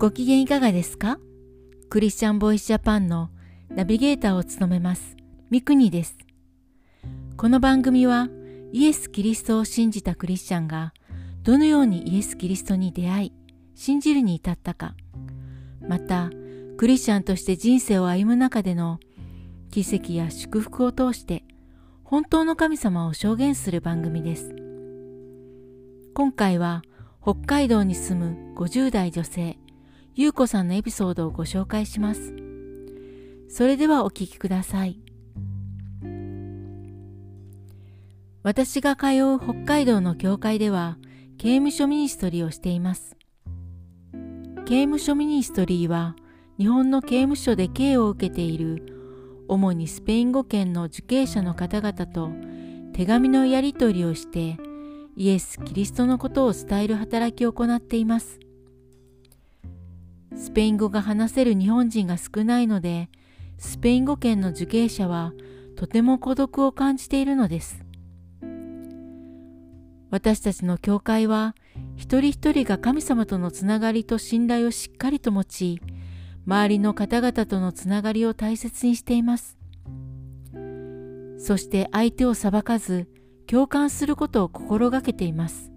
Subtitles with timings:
[0.00, 1.18] ご機嫌いかがですか？
[1.90, 3.28] クリスチャンボイスジャパンの
[3.68, 5.14] ナビゲーターを務めます
[5.50, 6.16] ミクニです。
[7.36, 8.30] この番組は
[8.72, 10.94] イエス・キリストを信じたクリスチャンが
[11.42, 13.32] どのようにイエス・キリストに出会い
[13.74, 14.94] 信じるに至ったか
[15.86, 16.30] また
[16.78, 19.00] クリスチャンとして人生を歩む中での
[19.70, 21.44] 奇跡や祝福を通して
[22.04, 24.54] 本当の神様を証言する番組です。
[26.14, 26.80] 今回は
[27.20, 29.58] 北海道に住む50代女性、
[30.16, 32.34] ゆうこさんのエピソードをご紹介します。
[33.48, 35.00] それではお聞きください。
[38.42, 40.98] 私が通う北海道の教会では
[41.38, 43.16] 刑務所 ministry をしています。
[44.66, 46.16] 刑務所 ministry は
[46.58, 52.30] 日本の刑務所で刑を受けている主にスペイン語圏の受刑者の方々と
[52.94, 54.58] 手紙のやり取りをして
[55.16, 58.39] イエス・キリストのことを伝える働きを行っています。
[60.36, 63.08] スペイン語が話せる日本人が少ないので、
[63.58, 65.32] スペイン語圏の受刑者は
[65.76, 67.84] とても孤独を感じているのです。
[70.10, 71.54] 私たちの教会は
[71.96, 75.80] 一人一人が神様とのつながりと信頼をしっかりと持ち、
[76.46, 79.56] 周りの方々とのつながりを大切にしています。
[81.38, 83.08] そして相手を裁かず、
[83.46, 85.70] 共感することを心がけています。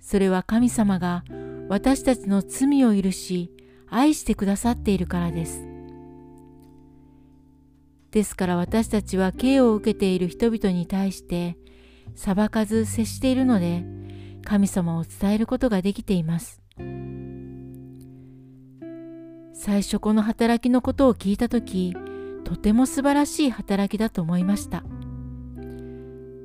[0.00, 1.24] それは神様が
[1.68, 3.50] 私たちの罪を許し、
[3.88, 5.66] 愛してくださっているからです。
[8.10, 11.58] ですから私たちは刑を受けている人々に対して
[12.14, 13.84] 裁かず接しているので
[14.42, 16.62] 神様を伝えることができています。
[19.52, 21.94] 最初この働きのことを聞いた時
[22.44, 24.84] とても素晴らしい働きだと思いました。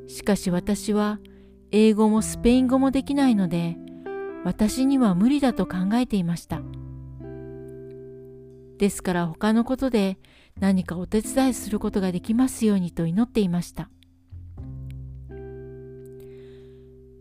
[0.08, 1.20] しかし私は
[1.72, 3.78] 英語もスペイン語もできないので
[4.44, 6.62] 私には無理だと考えていました。
[8.78, 10.18] ですから他のことで
[10.60, 13.90] 何かお手伝いすることができますようにと祈っていました。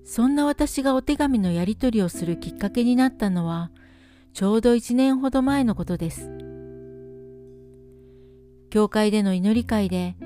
[0.05, 3.71] そんな私がお手紙のやり取りをするきっかけになったのは
[4.33, 6.31] ちょうど1年ほど前のことです。
[8.71, 10.16] 教会での祈り会で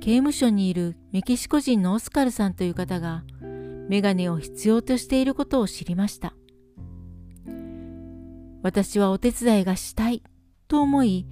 [0.00, 3.24] 刑務所にいるメキシコ人のオスカルさんという方が
[3.88, 6.34] メガネを必要としていることを知りました。
[8.62, 10.22] 私はお手伝いがしたい
[10.66, 11.26] と思い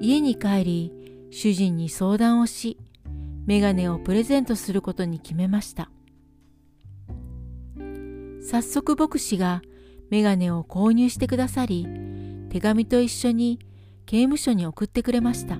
[0.00, 0.92] 家に帰り
[1.30, 2.78] 主人に相談をし
[3.46, 5.90] メガネをプレゼントすることに決めました。
[8.40, 9.62] 早速牧師が
[10.08, 11.88] メガネを購入してくださり
[12.50, 13.58] 手紙と一緒に
[14.06, 15.58] 刑務所に送ってくれました。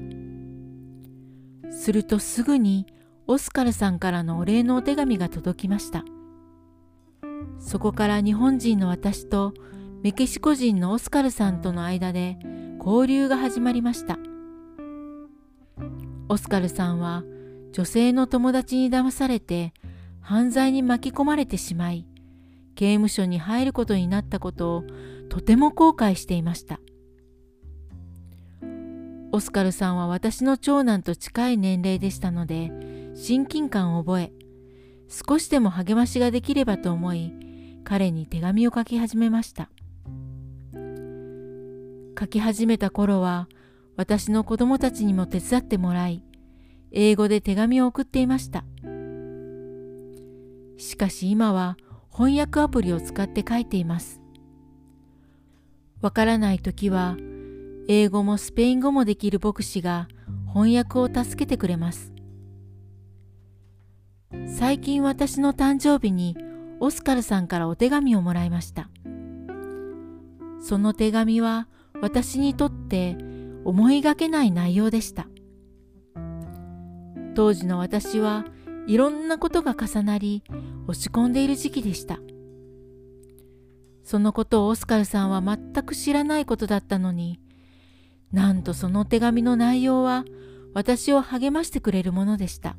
[1.73, 2.87] するとすぐに
[3.27, 6.05] オスカルさんからのお礼のお手紙が届きました。
[7.59, 9.55] そこから日本人の私と
[10.03, 12.39] メキシコ人のオスカルさんとの間で
[12.79, 14.19] 交流が始まりました。
[16.29, 17.25] オスカルさんは
[17.73, 19.73] 女性の友達に騙されて
[20.21, 22.07] 犯罪に巻き込まれてしまい、
[22.75, 24.84] 刑務所に入ることになったことを
[25.28, 26.81] とても後悔していました。
[29.33, 32.73] オスカルさんは私の長男と近い年齢でしたので
[33.15, 34.33] 親近感を覚え
[35.09, 37.33] 少しでも励ましができればと思い
[37.84, 39.71] 彼に手紙を書き始めました。
[42.19, 43.49] 書き始めた頃は
[43.97, 46.22] 私の子供たちにも手伝ってもらい
[46.91, 48.65] 英語で手紙を送っていました。
[50.78, 51.77] しかし今は
[52.12, 54.21] 翻訳アプリを使って書いています。
[56.00, 57.16] わからない時は
[57.89, 60.09] 英語もスペイン語もできる牧師が
[60.49, 62.16] 翻訳を助けてくれます。
[64.47, 66.36] 最近私の誕生日に
[66.80, 68.91] オスカルさんからお手紙をもらいました。
[70.60, 71.69] その手紙は
[72.00, 73.16] 私にとって
[73.64, 75.26] 思いがけない内容でした。
[77.34, 78.44] 当時の私は
[78.86, 80.42] いろんなことが重なり
[80.86, 82.18] 落ち込んでいる時期でした。
[84.03, 87.41] そのことをオスカルさんは全く知らないことだったのに
[88.30, 90.24] なんとその手紙の内容は
[90.74, 92.77] 私を励ましてくれるものでした。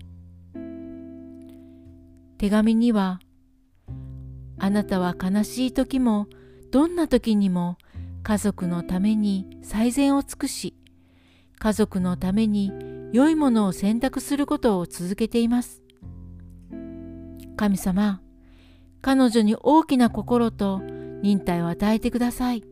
[2.37, 3.19] 手紙には、
[4.59, 6.27] あなたは悲しい時も
[6.71, 7.77] どんな時にも
[8.23, 10.75] 家族のために最善を尽くし、
[11.59, 12.71] 家族のために
[13.11, 15.81] 良いものを選択することを続けています。
[17.55, 18.21] 神様、
[19.01, 20.81] 彼女に大きな心と
[21.23, 22.63] 忍耐を与えてください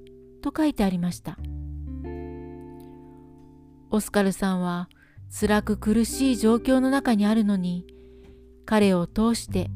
[0.41, 1.39] と書いてありました。
[3.89, 4.89] オスカルさんは
[5.31, 7.87] 辛く苦しい状況の中にあるのに
[8.65, 9.69] 彼を通して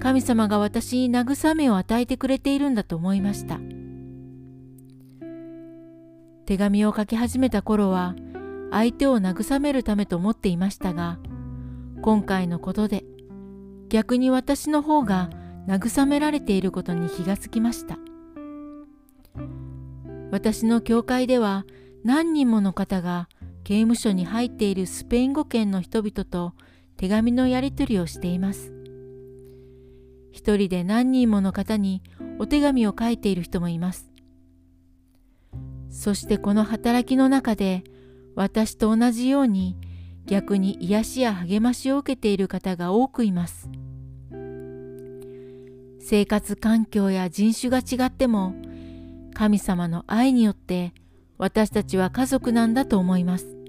[0.00, 3.60] 神様が私に慰めを与えてくれているんだと思いました。
[6.46, 8.16] 手紙を書き始めた頃は
[8.72, 11.18] 相手を慰めるためと思っていましたが
[12.02, 13.04] 今回のことで
[13.88, 15.30] 逆に私の方が
[15.68, 17.98] 慰められていることに気がつきました。
[20.30, 21.66] 私の教会では
[22.04, 23.28] 何人もの方が
[23.64, 26.54] 刑務所に入っているスペイン語圏の人々と
[27.00, 28.70] 手紙のやり取りをしています
[30.32, 32.02] 一人で何人もの方に
[32.38, 34.10] お手紙を書いている人もいます
[35.88, 37.84] そしてこの働きの中で
[38.36, 39.78] 私と同じように
[40.26, 43.68] 逆に癒しや励ましを受けている方が多くいます。
[45.98, 48.54] 生活環境や人種が違っても
[49.34, 50.92] 神様の愛によって
[51.38, 53.59] 私たちは家族なんだと思います。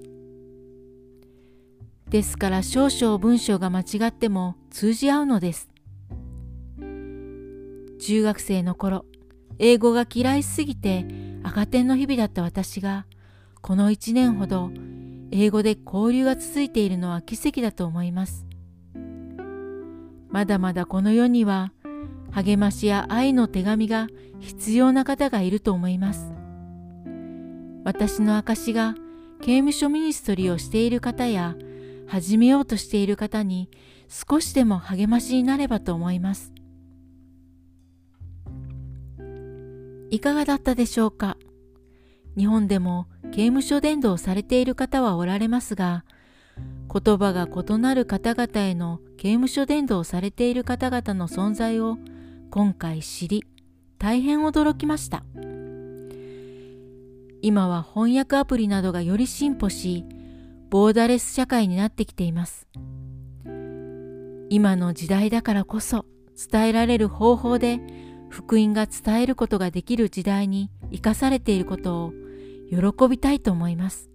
[2.12, 5.70] ですから少々文章が間違っても通じ合うのです。
[7.98, 9.06] 中学生の頃、
[9.58, 11.06] 英語が嫌いすぎて
[11.42, 13.06] 赤点の日々だった私が
[13.62, 14.70] この一年ほど
[15.30, 18.44] 英語で交流が続いているのは奇跡だと思います。
[20.28, 21.72] まだまだこの世には
[22.30, 26.30] 励ましや愛の手紙が必要な方がいると思います。
[27.84, 28.96] 私の証が
[29.40, 31.56] 刑務所ミニストリーをしている方や
[32.12, 33.70] 始めようとしている方に
[34.06, 36.52] 少しでも励ましになればと思います。
[40.10, 41.38] いかがだったでしょうか？
[42.36, 46.04] 日本でも刑務所伝道されている方はおられますが、
[46.92, 51.96] 言葉が異なる方々への刑務所伝道されている方々の存在を
[52.50, 53.46] 今回知り、
[53.98, 55.24] 大変驚きました。
[57.40, 60.04] 今は翻訳アプリなどがより進歩し、
[60.72, 62.66] ボーダレス社会になってきています。
[64.48, 66.06] 今の時代だからこそ
[66.50, 67.78] 伝えられる方法で
[68.30, 72.12] 福音が伝えることができる時代に生かされていることを
[72.70, 74.08] 喜びたいと思います。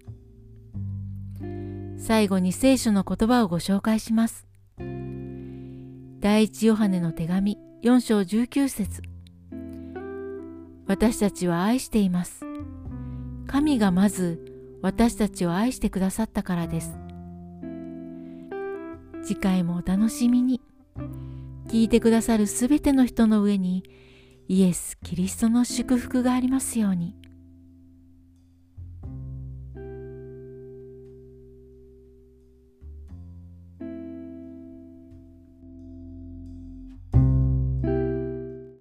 [2.00, 4.48] 最後に聖書の言葉をご紹介します。
[6.22, 9.04] 第一ヨハネの手紙4章19節
[10.88, 12.44] 私たちは愛しています。
[13.46, 14.57] 神がまず
[14.88, 16.98] 私たちを愛してくださったからです。
[19.22, 20.62] 次回もお楽しみに。
[21.68, 23.84] 聞いてくださるすべての人の上に
[24.48, 27.18] イエス・キリストの祝福がありますように。